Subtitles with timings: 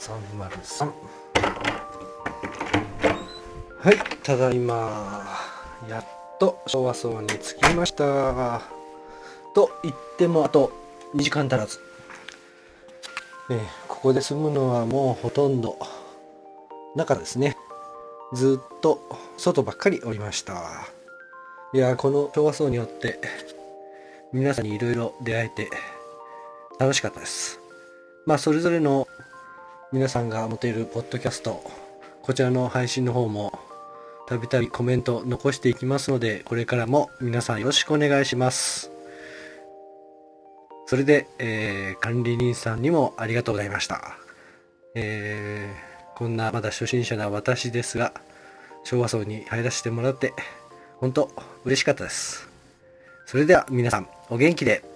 [0.00, 0.92] 301302303
[3.84, 5.24] はいただいま
[5.88, 6.04] やっ
[6.40, 8.62] と昭和荘に着きました
[9.54, 10.72] と言ってもあと
[11.14, 11.78] 2時間足らず、
[13.48, 15.78] ね、ここで住むのはもうほとんど
[16.96, 17.56] 中ですね
[18.34, 18.98] ずっと
[19.36, 20.88] 外ばっかりおりました
[21.72, 23.20] いやこの昭和荘によって
[24.32, 25.70] 皆さんにいろいろ出会えて
[26.78, 27.60] 楽しかったです。
[28.26, 29.06] まあ、それぞれの
[29.92, 31.62] 皆さんが持てるポッドキャスト、
[32.22, 33.52] こちらの配信の方も、
[34.26, 38.90] たびたびコメント残していきますので、これからも皆さんよろしくお願いします。
[40.86, 44.16] それで、えー、管理人さんにもありがとうございました。
[44.94, 48.12] えー、こんなまだ初心者な私ですが、
[48.84, 50.32] 昭和層に入らせてもらって、
[50.96, 51.30] 本当
[51.64, 52.48] 嬉しかったです。
[53.26, 54.93] それでは皆さん、お元気で。